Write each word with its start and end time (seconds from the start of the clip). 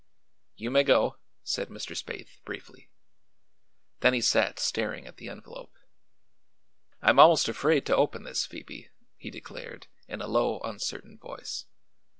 "You 0.55 0.71
may 0.71 0.81
go," 0.83 1.17
said 1.43 1.67
Mr. 1.69 1.91
Spaythe 1.95 2.43
briefly. 2.43 2.89
Then 3.99 4.15
he 4.15 4.21
sat 4.21 4.57
staring 4.57 5.05
at 5.05 5.17
the 5.17 5.29
envelope. 5.29 5.77
"I'm 7.03 7.19
almost 7.19 7.47
afraid 7.47 7.85
to 7.85 7.95
open 7.95 8.23
this, 8.23 8.43
Phoebe," 8.47 8.89
he 9.15 9.29
declared 9.29 9.85
in 10.07 10.19
a 10.19 10.25
low, 10.27 10.59
uncertain 10.61 11.19
voice. 11.19 11.67